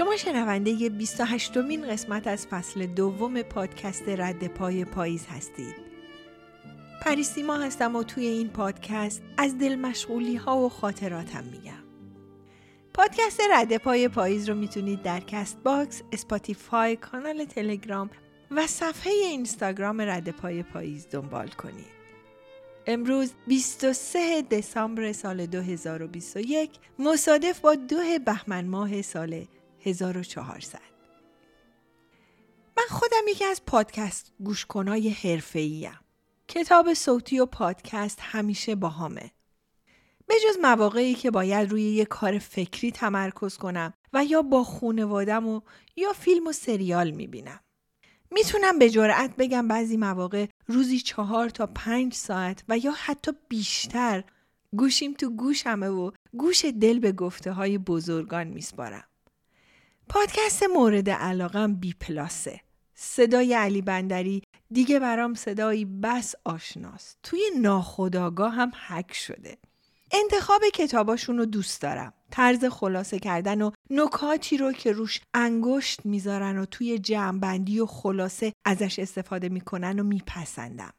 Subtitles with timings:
[0.00, 5.74] شما شنونده 28 مین قسمت از فصل دوم پادکست رد پای پاییز هستید.
[7.02, 11.84] پریسیما هستم و توی این پادکست از دل مشغولی ها و خاطراتم میگم.
[12.94, 18.10] پادکست رد پای پاییز رو می‌تونید در کست باکس، اسپاتیفای، کانال تلگرام
[18.50, 22.00] و صفحه اینستاگرام رد پای پاییز دنبال کنید.
[22.86, 29.46] امروز 23 دسامبر سال 2021 مصادف با دو بهمن ماه سال
[29.84, 30.78] 1400
[32.76, 35.90] من خودم یکی از پادکست گوشکنای حرفه‌ای
[36.48, 39.30] کتاب صوتی و پادکست همیشه باهامه.
[40.26, 45.48] به جز مواقعی که باید روی یه کار فکری تمرکز کنم و یا با خونوادم
[45.48, 45.60] و
[45.96, 47.60] یا فیلم و سریال می‌بینم.
[48.30, 54.24] می‌تونم به جرأت بگم بعضی مواقع روزی چهار تا پنج ساعت و یا حتی بیشتر
[54.76, 59.09] گوشیم تو گوشمه و گوش دل به گفته های بزرگان میسپارم.
[60.12, 62.60] پادکست مورد علاقم بی پلاسه.
[62.94, 67.18] صدای علی بندری دیگه برام صدایی بس آشناست.
[67.22, 69.58] توی ناخداگاه هم حک شده.
[70.12, 72.12] انتخاب کتاباشون رو دوست دارم.
[72.30, 78.52] طرز خلاصه کردن و نکاتی رو که روش انگشت می‌ذارن و توی جمعبندی و خلاصه
[78.64, 80.92] ازش استفاده می‌کنن و میپسندم.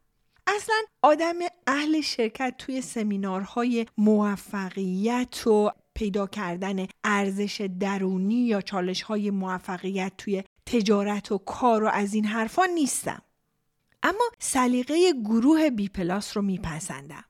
[0.47, 1.35] اصلا آدم
[1.67, 5.71] اهل شرکت توی سمینارهای موفقیت و
[6.01, 12.25] پیدا کردن ارزش درونی یا چالش های موفقیت توی تجارت و کار و از این
[12.25, 13.21] حرفا نیستم.
[14.03, 17.23] اما سلیقه گروه بی پلاس رو میپسندم.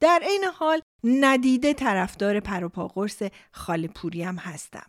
[0.00, 3.18] در عین حال ندیده طرفدار پروپاقرص
[3.52, 4.86] خاله پوری هم هستم.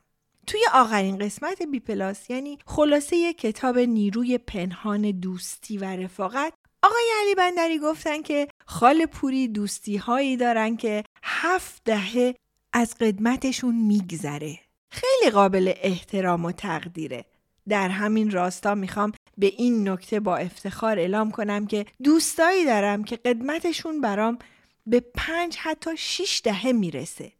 [0.48, 7.36] توی آخرین قسمت بی پلاس یعنی خلاصه کتاب نیروی پنهان دوستی و رفاقت آقای علی
[7.36, 12.36] بندری گفتن که خال پوری دوستی هایی دارن که هفت دهه
[12.78, 14.60] از قدمتشون میگذره.
[14.90, 17.26] خیلی قابل احترام و تقدیره.
[17.70, 23.16] در همین راستا می‌خوام به این نکته با افتخار اعلام کنم که دوستایی دارم که
[23.16, 24.40] قدمتشون برام
[24.88, 27.32] به پنج حتی شیش دهه می‌رسه.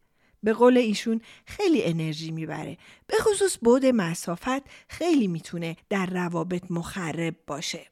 [0.42, 2.78] به قول ایشون خیلی انرژی می‌بره.
[3.06, 7.86] به خصوص بود مسافت خیلی می‌تونه در روابط مخرب باشه.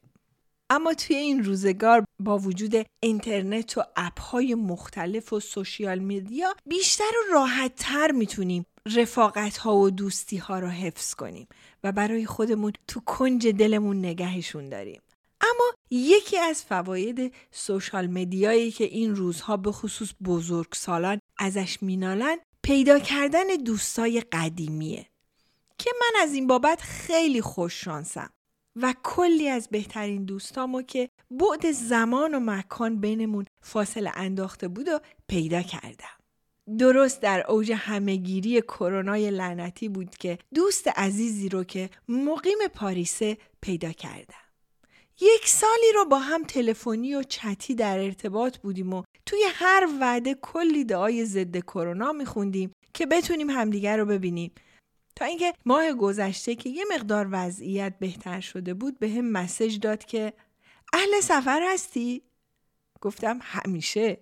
[0.75, 7.05] اما توی این روزگار با وجود اینترنت و اپ های مختلف و سوشیال میدیا بیشتر
[7.05, 11.49] و راحت تر می‌تونیم رفاقت ها و دوستی ها رو حفظ کنیم
[11.85, 15.03] و برای خودمون تو کنج دلمون نگهشون داریم.
[15.41, 22.37] اما یکی از فواید سوشال مدیایی که این روزها به خصوص بزرگ سالان ازش مینالن
[22.63, 25.07] پیدا کردن دوستای قدیمیه
[25.79, 28.31] که من از این بابت خیلی خوش شانسم
[28.77, 35.01] و کلی از بهترین دوستامو که بعد زمان و مکان بینمون فاصله انداخته بود و
[35.29, 36.15] پیدا کردم.
[36.79, 43.93] درست در اوج همهگیری کرونای لعنتی بود که دوست عزیزی رو که مقیم پاریسه پیدا
[43.93, 44.45] کردم.
[45.21, 50.35] یک سالی رو با هم تلفنی و چتی در ارتباط بودیم و توی هر وعده
[50.35, 54.53] کلی دعای ضد کرونا میخوندیم که بتونیم همدیگر رو ببینیم
[55.17, 60.05] تا اینکه ماه گذشته که یه مقدار وضعیت بهتر شده بود به هم مسج داد
[60.05, 60.33] که
[60.93, 62.23] اهل سفر هستی؟
[63.01, 64.19] گفتم همیشه.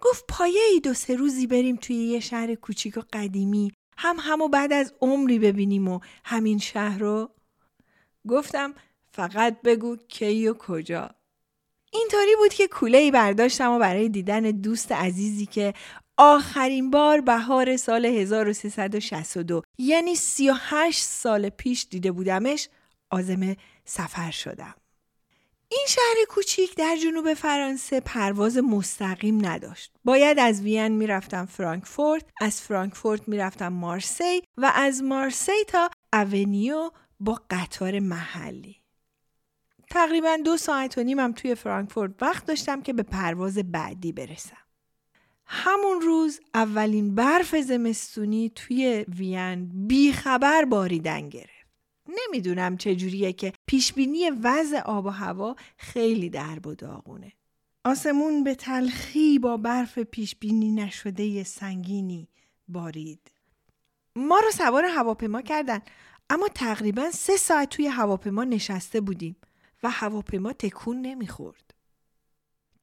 [0.00, 4.48] گفت پایه ای دو سه روزی بریم توی یه شهر کوچیک و قدیمی هم همو
[4.48, 7.30] بعد از عمری ببینیم و همین شهر رو.
[8.28, 8.74] گفتم
[9.12, 11.10] فقط بگو کی و کجا.
[11.92, 15.74] اینطوری بود که کوله ای برداشتم و برای دیدن دوست عزیزی که
[16.16, 22.68] آخرین بار بهار سال 1362 یعنی 38 سال پیش دیده بودمش
[23.10, 24.74] آزم سفر شدم.
[25.68, 29.92] این شهر کوچیک در جنوب فرانسه پرواز مستقیم نداشت.
[30.04, 36.90] باید از وین می‌رفتم فرانکفورت، از فرانکفورت می‌رفتم مارسی و از مارسی تا اونیو
[37.20, 38.76] با قطار محلی.
[39.90, 44.65] تقریبا دو ساعت و نیمم توی فرانکفورت وقت داشتم که به پرواز بعدی برسم.
[45.46, 51.66] همون روز اولین برف زمستونی توی وین بیخبر باریدن گرفت.
[52.08, 57.32] نمی‌دونم چجوریه که پیشبینی وضع آب و هوا خیلی درب و داغونه.
[57.84, 62.28] آسمون به تلخی با برف پیشبینی نشده سنگینی
[62.68, 63.30] بارید.
[64.16, 65.80] ما رو سوار هواپیما کردن
[66.30, 69.36] اما تقریبا سه ساعت توی هواپیما نشسته بودیم
[69.82, 71.74] و هواپیما تکون نمی‌خورد.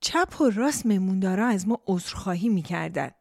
[0.03, 3.11] چپ و راست مموندارا از ما عذرخواهی می‌کردن.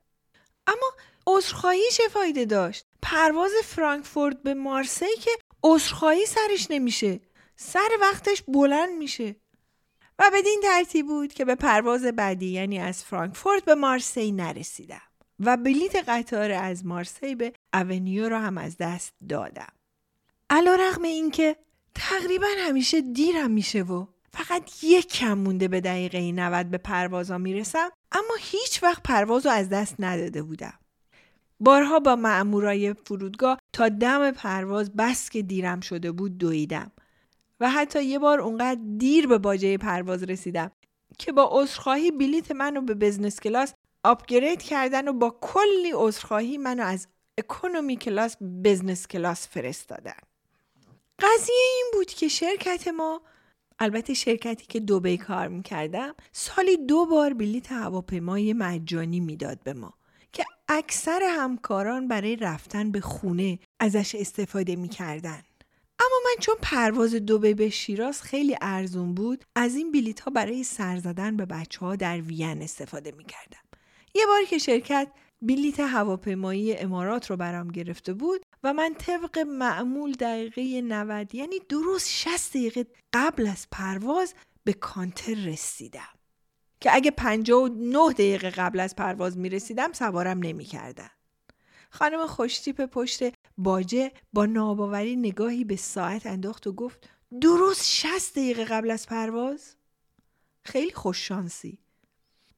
[0.67, 0.93] اما
[1.27, 5.31] عذرخواهی چه فایده داشت؟ پرواز فرانکفورت به مارسی که
[5.63, 7.21] عذرخواهی سرش نمیشه.
[7.57, 9.37] سر وقتش بلند میشه.
[10.19, 15.03] و بدین ترتیب بود که به پرواز بعدی یعنی از فرانکفورت به مارسی نرسیدم.
[15.41, 19.73] و بلیت قطار از مارسی به اونیو رو هم از دست دادم.
[20.51, 21.57] علا رقم این که
[21.95, 27.91] تقریبا همیشه دیرم میشه و فقط یک کم مونده به دقیقه 90 به پروازا می‌رسم
[28.13, 30.79] اما هیچ وقت پرواز رو از دست نداده بودم.
[31.61, 36.93] بارها با معمورای فرودگاه تا دم پرواز بس که دیرم شده بود دویدم
[37.61, 40.71] و حتی یه بار اونقدر دیر به باجه پرواز رسیدم
[41.19, 43.75] که با عذرخواهی بلیت منو به بزنس کلاس
[44.05, 47.09] آپگرید کردن و با کلی عذرخواهی منو از
[47.39, 50.19] اکونومی کلاس بزنس کلاس فرستادن
[51.19, 53.23] قضیه این بود که شرکت ما
[53.83, 59.95] البته شرکتی که دوبی کار می‌کردم سالی دو بار بلیت هواپیمای مجانی می‌داد به ما
[60.33, 65.43] که اکثر همکاران برای رفتن به خونه ازش استفاده می‌کردن
[65.99, 70.65] اما من چون پرواز دوبه به شیراز خیلی ارزون بود از این بلیت ها برای
[70.65, 73.63] سر زدن به بچه ها در وین استفاده می کردم.
[74.15, 75.09] یه بار که شرکت
[75.43, 82.09] بلیت هواپیمایی امارات رو برام گرفته بود و من طبق معمول دقیقه 90 یعنی درست
[82.11, 84.35] 60 دقیقه قبل از پرواز
[84.65, 86.09] به کانتر رسیدم
[86.81, 91.11] که اگه 59 دقیقه قبل از پرواز می رسیدم سوارم نمی کردن.
[91.91, 93.23] خانم خوشتیپ پشت
[93.59, 97.09] باجه با ناباوری نگاهی به ساعت انداخت و گفت
[97.41, 99.77] درست 60 دقیقه قبل از پرواز؟
[100.65, 101.79] خیلی خوششانسی.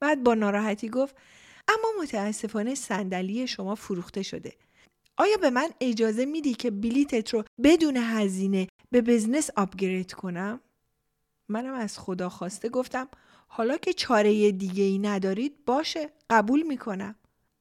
[0.00, 1.16] بعد با ناراحتی گفت
[1.69, 4.52] اما متاسفانه صندلی شما فروخته شده.
[5.16, 10.61] آیا به من اجازه میدی که بلیتت رو بدون هزینه به بزنس آپگرید کنم؟
[11.49, 13.08] منم از خدا خواسته گفتم
[13.46, 17.14] حالا که چاره دیگه ای ندارید باشه قبول می‌کنم.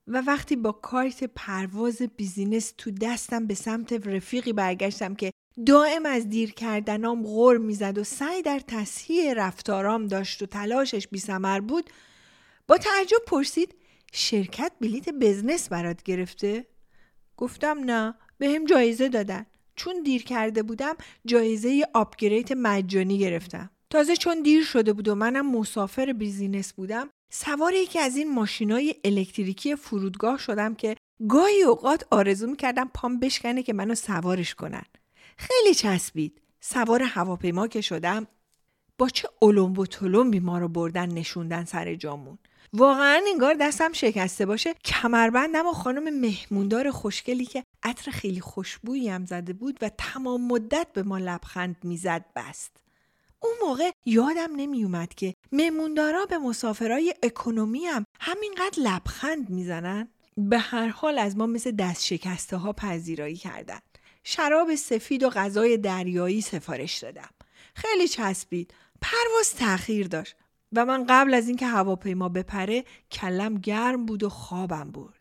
[0.07, 5.31] و وقتی با کارت پرواز بیزینس تو دستم به سمت رفیقی برگشتم که
[5.65, 11.21] دائم از دیر کردنام غر می‌زد و سعی در تصحیح رفتارام داشت و تلاشش بی
[11.67, 11.89] بود
[12.67, 13.75] با تعجب پرسید
[14.15, 16.65] شرکت بلیت بزنس برات گرفته؟
[17.37, 19.45] گفتم نه بهم جایزه دادن
[19.75, 20.95] چون دیر کرده بودم
[21.25, 27.73] جایزه upgrade مجانی گرفتم تازه چون دیر شده بود و منم مسافر business بودم سوار
[27.73, 30.95] یکی از این ماشینای الکتریکی فرودگاه شدم که
[31.29, 34.83] گاهی اوقات آرزو می‌کردم پام بشکنه که منو سوارش کنن.
[35.37, 36.41] خیلی چسبید.
[36.61, 38.27] سوار هواپیما که شدم
[38.97, 42.37] با چه علم و تلمبی ما رو بردن نشوندن سر جامون.
[42.73, 44.73] واقعا انگار دستم شکسته باشه.
[44.73, 50.87] کمربندم و خانم مهموندار خوشگلی که عطر خیلی خوشبویی هم زده بود و تمام مدت
[50.93, 52.71] به ما لبخند می‌زد بست.
[53.39, 60.07] اون موقع یادم نمیومد که مهموندارا به مسافرای اکنومی هم همینقدر لبخند می‌زنن.
[60.37, 63.79] به هر حال از ما مثل دست شکسته ها پذیرایی کردن.
[64.23, 67.29] شراب سفید و غذای دریایی سفارش دادم.
[67.75, 68.73] خیلی چسبید.
[69.01, 70.35] پرواز تاخیر داشت.
[70.73, 75.19] و من قبل از اینکه هواپیما بپره کلم گرم بود و خوابم برد.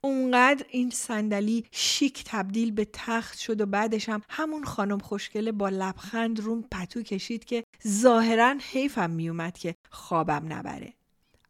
[0.00, 5.68] اونقدر این صندلی شیک تبدیل به تخت شد و بعدش هم همون خانم خوشگله با
[5.68, 10.92] لبخند روم پتو کشید که ظاهرا حیفم میومد که خوابم نبره.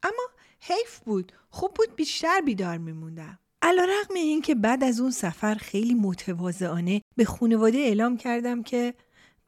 [0.03, 0.29] اما
[0.61, 1.33] حیف بود.
[1.51, 3.39] خوب بود بیشتر بیدار میموندم.
[3.63, 8.95] علا رقم این که بعد از اون سفر خیلی متواضعانه به خانواده اعلام کردم که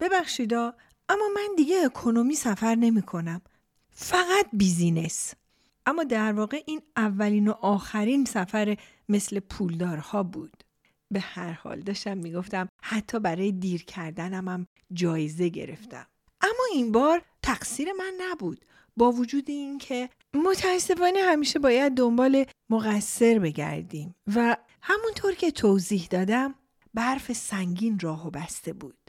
[0.01, 0.75] ببخشیدا
[1.11, 3.41] اما من دیگه اکنومی سفر نمی کنم.
[3.91, 5.35] فقط بیزینس.
[5.87, 8.77] اما در واقع این اولین و آخرین سفر
[9.09, 10.65] مثل پولدارها بود.
[11.11, 16.07] به هر حال داشتم می‌گفتم حتی برای دیر کردنم هم جایزه گرفتم.
[16.41, 18.65] اما این بار تقصیر من نبود.
[18.97, 26.55] با وجود اینکه متاسفانه همیشه باید دنبال مقصر بگردیم و همونطور که توضیح دادم
[26.95, 29.00] برف سنگین راهو بسته بود.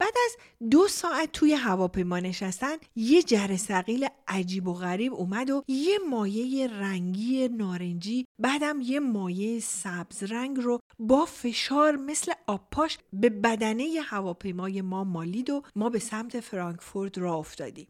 [0.00, 0.36] بعد از
[0.70, 6.66] دو ساعت توی هواپیما نشستن یه جره سقیل عجیب و غریب اومد و یه مایه
[6.66, 14.82] رنگی نارنجی بعدم یه مایه سبز رنگ رو با فشار مثل آبپاش به بدنه هواپیمای
[14.82, 17.88] ما مالید و ما به سمت فرانکفورت را افتادیم.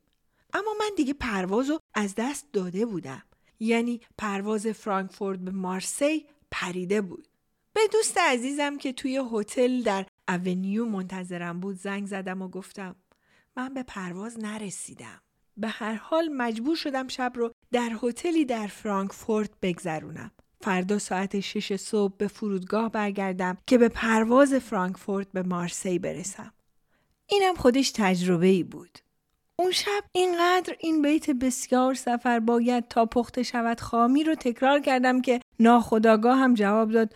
[0.52, 3.22] اما من دیگه پرواز رو از دست داده بودم.
[3.60, 7.28] یعنی پرواز فرانکفورت به مارسی پریده بود.
[7.72, 12.96] به دوست عزیزم که توی هتل در اونیو منتظرم بود زنگ زدم و گفتم
[13.56, 15.20] من به پرواز نرسیدم.
[15.56, 20.30] به هر حال مجبور شدم شب رو در هتلی در فرانکفورت بگذرونم.
[20.60, 26.52] فردا ساعت شش صبح به فرودگاه برگردم که به پرواز فرانکفورت به مارسی برسم.
[27.26, 28.98] اینم خودش تجربه ای بود.
[29.58, 35.20] اون شب اینقدر این بیت بسیار سفر باید تا پخته شود خامی رو تکرار کردم
[35.20, 37.14] که ناخداگاه هم جواب داد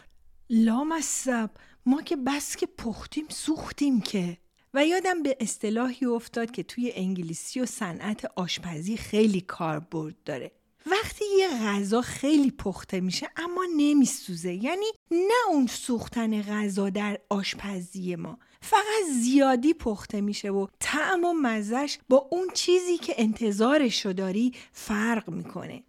[0.50, 1.50] لامصب
[1.86, 4.38] ما که بس که پختیم سوختیم که.
[4.74, 10.52] و یادم به اصطلاحی افتاد که توی انگلیسی و صنعت آشپزی خیلی کاربرد داره.
[10.86, 14.52] وقتی یه غذا خیلی پخته میشه اما نمیسوزه.
[14.52, 21.32] یعنی نه اون سوختن غذا در آشپزی ما فقط زیادی پخته میشه و طعم و
[21.32, 25.84] مزش با اون چیزی که انتظارش رو داری فرق می‌کنه.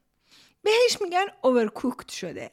[0.63, 2.51] بهش میگن اوورکوکت شده.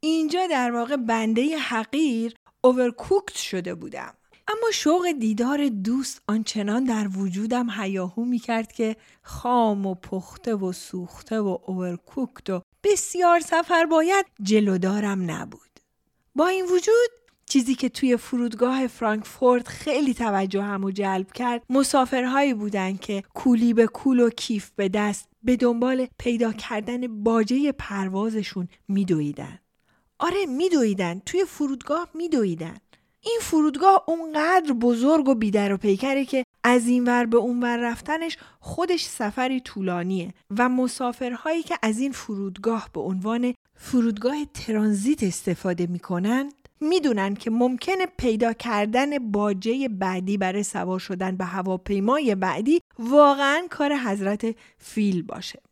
[0.00, 2.34] اینجا در واقع بنده حقیر
[2.64, 4.14] اوورکوکت شده بودم
[4.48, 10.72] اما شوق دیدار دوست آنچنان در وجودم هیاهو می کرد که خام و پخته و
[10.72, 15.80] سوخته و اوورکوکت و بسیار سفر باید جلودارم نبود.
[16.34, 17.10] با این وجود
[17.46, 23.86] چیزی که توی فرودگاه فرانکفورت خیلی توجه همو جلب کرد مسافرهایی بودن که کولی به
[23.86, 29.58] کول و کیف به دست به دنبال پیدا کردن باجه پروازشون میدویدن.
[30.22, 32.76] آره میدویدن توی فرودگاه میدویدن.
[33.20, 37.76] این فرودگاه اونقدر بزرگ و بیدر و پیکره که از این ور به اون ور
[37.76, 45.86] رفتنش خودش سفری طولانیه و مسافرهایی که از این فرودگاه به عنوان فرودگاه ترانزیت استفاده
[45.86, 53.66] می‌کنن می‌دونن که ممکنه پیدا کردن باجه بعدی برای سوار شدن به هواپیمای بعدی واقعا
[53.70, 55.62] کار حضرت فیل باشه.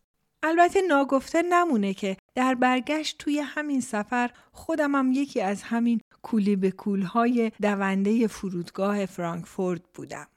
[0.43, 6.55] البته ناگفته نمونه که در برگشت توی همین سفر خودم هم یکی از همین کولی
[6.55, 10.27] به کولهای دونده فرودگاه فرانکفورت بودم.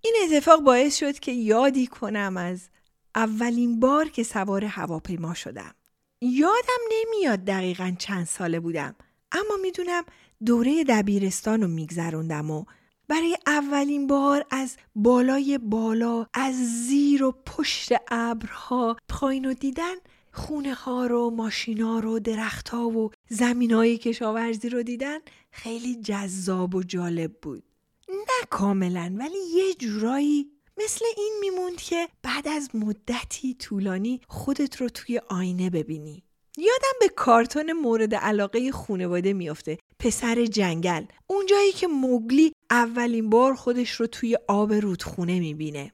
[0.00, 2.68] این اتفاق باعث شد که یادی کنم از
[3.14, 5.74] اولین بار که سوار هواپیما شدم.
[6.20, 8.94] یادم نمیاد دقیقا چند ساله بودم
[9.32, 10.04] اما می‌دونم
[10.46, 12.64] دوره دبیرستان رو میگذروندم و
[13.08, 16.54] برای اولین بار از بالای بالا از
[16.86, 19.94] زیر و پشت ابرها پایین و دیدن
[20.32, 25.18] خونه ها رو ماشینا رو درخت ها و زمین های کشاورزی رو دیدن
[25.50, 27.62] خیلی جذاب و جالب بود.
[28.08, 34.88] نه کاملا ولی یه جورایی مثل این میموند که بعد از مدتی طولانی خودت رو
[34.88, 36.22] توی آینه ببینی.
[36.56, 39.78] یادم به کارتون مورد علاقه خونواده میافته.
[39.98, 41.04] پسر جنگل.
[41.26, 45.92] اونجایی که موگلی اولین بار خودش رو توی آب رودخونه می‌بینه.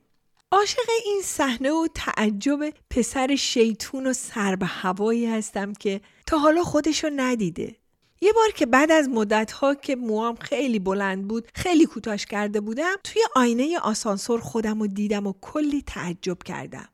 [0.53, 6.63] عاشق این صحنه و تعجب پسر شیطون و سر به هوایی هستم که تا حالا
[6.63, 7.77] خودش رو ندیده.
[8.21, 12.61] یه بار که بعد از مدت ها که موام خیلی بلند بود خیلی کوتاش کرده
[12.61, 16.89] بودم توی آینه آسانسور خودم رو دیدم و کلی تعجب کردم.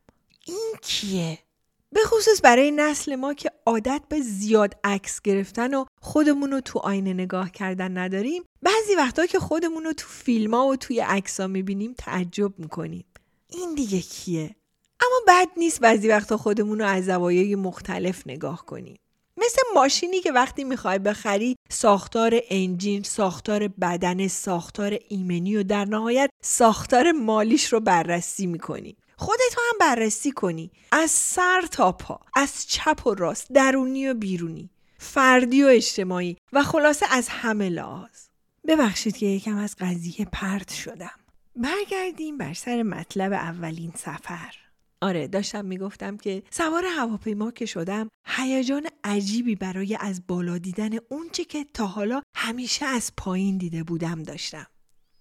[0.45, 1.39] این کیه؟
[1.95, 6.79] به خصوص برای نسل ما که عادت به زیاد عکس گرفتن و خودمون رو تو
[6.79, 11.39] آینه نگاه کردن نداریم بعضی وقتا که خودمون رو تو فیلم ها و توی عکس
[11.39, 13.05] ها می‌بینیم تعجب می‌کنیم
[13.49, 14.55] این دیگه کیه؟
[14.99, 18.99] اما بد نیست بعضی وقتا خودمون رو از زوایای مختلف نگاه کنیم
[19.37, 26.29] مثل ماشینی که وقتی می‌خوای بخری ساختار انجین، ساختار بدن، ساختار ایمنی و در نهایت
[26.41, 28.97] ساختار مالیش رو بررسی می‌کنی.
[29.17, 30.71] خودتو هم بررسی کنی.
[30.91, 36.63] از سر تا پا از چپ و راست درونی و بیرونی فردی و اجتماعی و
[36.63, 38.27] خلاصه از همه لحاظ.
[38.67, 41.19] ببخشید که یکم از قضیه پرت شدم.
[41.55, 44.55] برگردیم بر سر مطلب اولین سفر.
[45.01, 51.45] آره داشتم می‌گفتم که سوار هواپیما که شدم هیجان عجیبی برای از بالا دیدن اونچه
[51.45, 54.67] که تا حالا همیشه از پایین دیده بودم داشتم.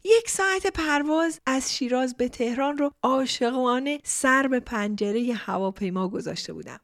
[0.04, 6.80] یک ساعت پرواز از شیراز به تهران رو عاشقانه سر به پنجره هواپیما گذاشته بودم.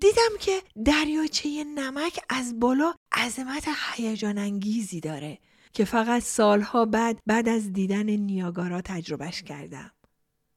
[0.00, 5.38] دیدم که دریاچه نمک از بالا عظمت هیجان انگیزی داره
[5.72, 9.90] که فقط سالها بعد بعد از دیدن نیاگارا تجربهش کردم.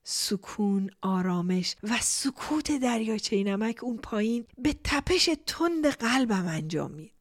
[0.03, 7.11] سکون، آرامش و سکوت دریاچه نمک اون پایین به تپش تند قلبم انجام می.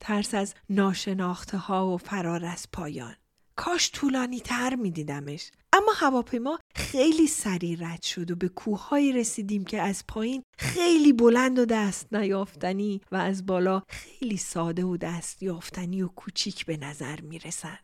[0.00, 3.16] ترس از ناشناخته ها و فرار از پایان.
[3.56, 5.50] کاش طولانی تر می دیدمش.
[5.72, 11.58] اما هواپیما خیلی سریع رد شد و به کوههایی رسیدیم که از پایین خیلی بلند
[11.58, 17.20] و دست نیافتنی و از بالا خیلی ساده و دست یافتنی و کوچیک به نظر
[17.20, 17.78] می رسن.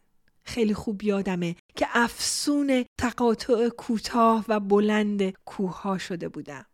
[0.44, 6.66] خیلی خوب یادمه که افسون تقاطع کوتاه و بلند کوه شده بودم.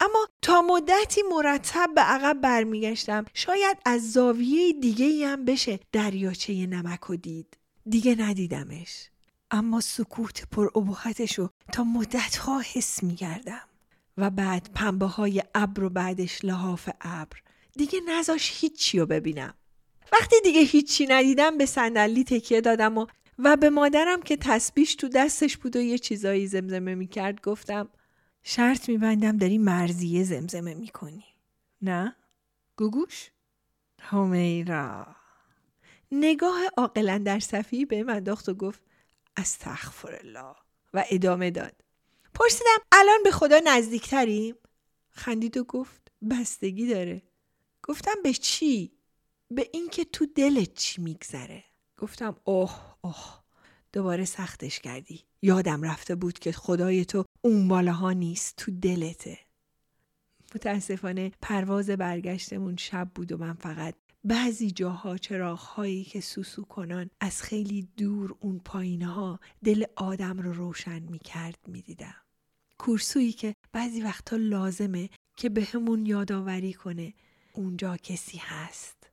[0.00, 7.10] اما تا مدتی مرتب به عقب برمیگشتم شاید از زاویه دیگه هم بشه دریاچه نمک
[7.10, 7.56] و دید.
[7.88, 9.10] دیگه ندیدمش.
[9.50, 13.68] اما سکوت پر ابهتشو تا مدتها حس میگردم
[14.16, 17.42] و بعد پنبه های ابر و بعدش لحاف ابر.
[17.76, 19.54] دیگه نزاش هیچی رو ببینم.
[20.12, 23.06] وقتی دیگه هیچی ندیدم به صندلی تکیه دادم و
[23.38, 27.88] و به مادرم که تسبیش تو دستش بود و یه چیزایی زمزمه می‌کرد گفتم
[28.42, 31.24] شرط میبندم داری مرزیه زمزمه می‌کنی.
[31.82, 32.16] نه؟
[32.76, 33.30] گوگوش؟
[34.00, 35.06] همیرا.
[36.12, 38.80] نگاه عاقلا در صفی به من انداخت و گفت
[39.36, 40.54] استغفر الله
[40.94, 41.72] و ادامه داد
[42.34, 44.54] پرسیدم الان به خدا نزدیکتریم؟
[45.08, 47.22] خندید و گفت بستگی داره.
[47.82, 48.92] گفتم به چی؟
[49.50, 51.64] به اینکه تو دلت چی میگذره.
[51.96, 53.40] گفتم اوه اوه
[53.92, 55.24] دوباره سختش کردی.
[55.42, 59.38] یادم رفته بود که خدای تو اون بالاها نیست تو دلته.
[60.54, 63.94] متاسفانه پرواز برگشتمون شب بود و من فقط
[64.28, 71.02] بعضی جاها چراغهایی که سوسو کنان از خیلی دور اون پایینها دل آدم رو روشن
[71.02, 72.14] می کرد می دیدم.
[72.78, 77.14] کورسویی که بعضی وقتا لازمه که به همون یادآوری کنه
[77.52, 79.10] اونجا کسی هست.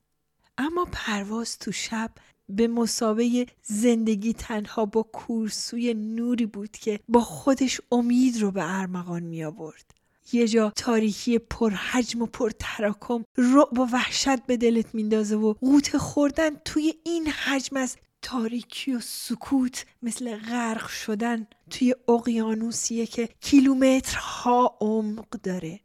[0.57, 2.11] اما پرواز تو شب
[2.49, 9.23] به مسابه زندگی تنها با کورسوی نوری بود که با خودش امید رو به ارمغان
[9.23, 10.02] می آورد.
[10.31, 16.55] یه جا تاریکی پرحجم و پرتراکم رعب و وحشت به دلت میندازه و قوت خوردن
[16.55, 25.29] توی این حجم از تاریکی و سکوت مثل غرق شدن توی اقیانوسیه که کیلومترها عمق
[25.29, 25.79] داره.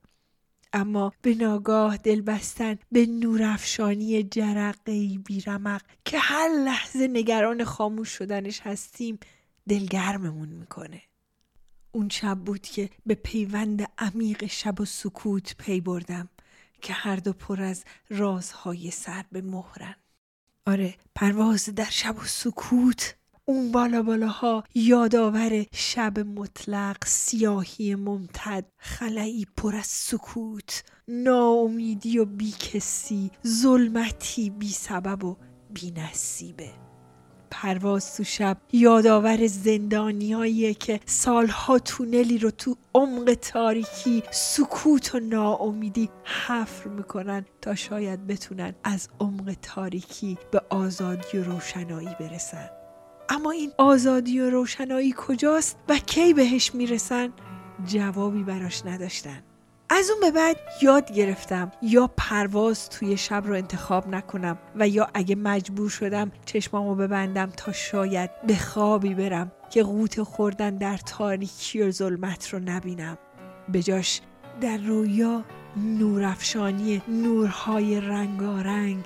[0.73, 8.61] اما به ناگاه دل بستن به نورافشانی جرقه بیرمق که هر لحظه نگران خاموش شدنش
[8.61, 9.19] هستیم
[9.69, 11.03] دلگرممون می‌کنه.
[11.99, 16.29] اون شب بود که به پیوند عمیق شب و سکوت پی بردم
[16.83, 19.95] که هر دو پر از رازهای سر به مهرن.
[20.67, 23.15] آره پرواز در شب و سکوت
[23.45, 33.31] اون بالا بالاها یادآور شب مطلق سیاهی ممتد خلایی پر از سکوت ناامیدی و بیکسی
[33.47, 35.37] ظلمتی بی سبب و
[35.71, 36.88] بی نصیبه
[37.51, 38.57] پرواز تو شب.
[38.73, 46.11] یادآور زندانیاییه که سالها تونلی رو تو عمق تاریکی سکوت و ناامیدی
[46.47, 52.71] حفر می‌کنن تا شاید بتونن از عمق تاریکی به آزادی و روشنایی برسن.
[53.29, 57.33] اما این آزادی و روشنایی کجاست و کی بهش می‌رسن؟
[57.87, 59.43] جوابی براش نداشتن.
[59.91, 65.09] از اون به بعد یاد گرفتم یا پرواز توی شب رو انتخاب نکنم و یا
[65.15, 71.83] اگه مجبور شدم چشمامو ببندم تا شاید به خوابی برم که قوت خوردن در تاریکی
[71.83, 73.19] و ظلمت رو نبینم.
[73.69, 74.21] به جاش
[74.61, 75.45] در رویا
[75.77, 79.05] نورافشانی نورهای رنگارنگ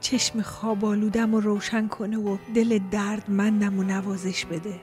[0.00, 4.80] چشم خوابالودم و روشن کنه و دل دردمندم و نوازش بده.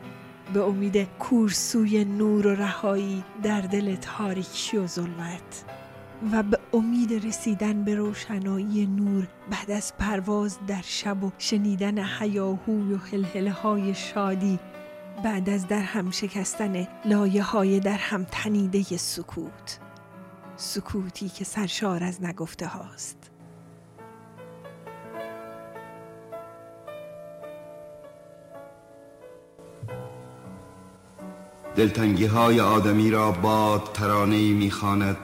[0.54, 5.66] به امید کورسوی نور و رهایی در دل تاریکی و ظلمت
[6.32, 12.94] و به امید رسیدن به روشنایی نور بعد از پرواز در شب و شنیدن حیاهوی
[12.94, 14.60] و هلهله های شادی
[15.24, 19.80] بعد از در هم شکستن لایه های در هم تنیده سکوت
[20.56, 23.21] سکوتی که سرشار از نگفته هاست.
[31.76, 35.18] دلتنگی های آدمی را باد ترانه می‌خواند.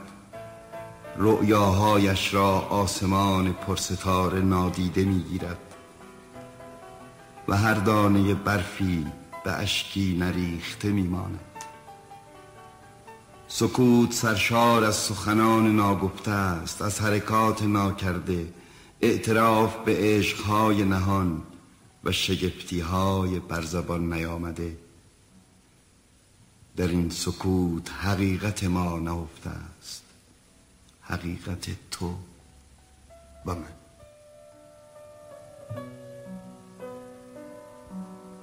[1.16, 5.58] رؤیاهایش را آسمان پرستاره نادیده می‌گیرد.
[7.48, 9.06] و هر دانه برفی
[9.44, 11.40] به اشکی نریخته میماند.
[13.48, 18.52] سکوت سرشار از سخنان ناگفته است از حرکات ناکرده
[19.00, 21.42] اعتراف به عشقهای نهان
[22.04, 22.80] و شگفتی
[23.48, 24.87] برزبان نیامده.
[26.78, 30.02] در این سکوت حقیقت ما نهفته است.
[31.02, 32.14] حقیقت تو
[33.46, 33.64] و من.